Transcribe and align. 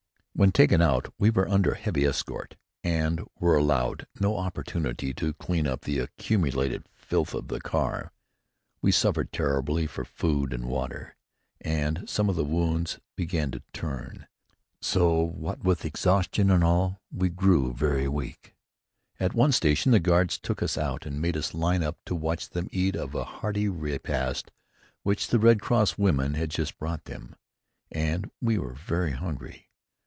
When 0.33 0.53
taken 0.53 0.81
out 0.81 1.13
we 1.19 1.29
were 1.29 1.47
under 1.47 1.75
heavy 1.75 2.03
escort 2.03 2.55
and 2.83 3.21
were 3.37 3.55
allowed 3.57 4.07
no 4.19 4.37
opportunity 4.37 5.13
to 5.15 5.33
clean 5.33 5.67
up 5.67 5.81
the 5.81 5.99
accumulated 5.99 6.87
filth 6.95 7.35
of 7.35 7.49
the 7.49 7.59
car. 7.61 8.11
We 8.81 8.91
suffered 8.91 9.31
terribly 9.31 9.85
for 9.85 10.03
food 10.03 10.51
and 10.53 10.65
water, 10.65 11.15
and 11.59 12.09
some 12.09 12.27
of 12.27 12.37
the 12.37 12.45
wounds 12.45 12.97
began 13.15 13.51
to 13.51 13.61
turn, 13.71 14.25
so 14.81 15.27
that 15.27 15.35
what 15.35 15.63
with 15.63 15.85
exhaustion 15.85 16.49
and 16.49 16.63
all, 16.63 17.01
we 17.11 17.29
grew 17.29 17.71
very 17.71 18.07
weak. 18.07 18.55
At 19.19 19.35
one 19.35 19.51
station 19.51 19.91
the 19.91 19.99
guards 19.99 20.39
took 20.39 20.63
us 20.63 20.75
out 20.77 21.05
and 21.05 21.21
made 21.21 21.37
us 21.37 21.53
line 21.53 21.83
up 21.83 21.99
to 22.05 22.15
watch 22.15 22.49
them 22.49 22.69
eat 22.71 22.95
of 22.95 23.13
a 23.13 23.25
hearty 23.25 23.67
repast 23.67 24.49
which 25.03 25.27
the 25.27 25.39
Red 25.39 25.61
Cross 25.61 25.99
women 25.99 26.33
had 26.33 26.49
just 26.49 26.79
brought 26.79 27.03
them. 27.03 27.35
And 27.91 28.31
we 28.41 28.57
were 28.57 28.73
very 28.73 29.11
hungry. 29.11 29.67